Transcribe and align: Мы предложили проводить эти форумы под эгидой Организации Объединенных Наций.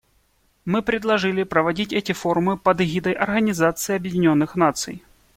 Мы 0.65 0.81
предложили 0.81 1.43
проводить 1.43 1.93
эти 1.93 2.11
форумы 2.11 2.57
под 2.57 2.81
эгидой 2.81 3.13
Организации 3.13 3.93
Объединенных 3.93 4.55
Наций. 4.55 5.03